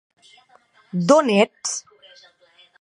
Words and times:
D'on 0.93 1.27
ets? 1.29 1.85